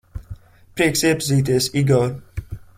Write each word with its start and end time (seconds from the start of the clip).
Prieks 0.81 1.05
iepazīties, 1.11 1.71
Igor. 1.83 2.13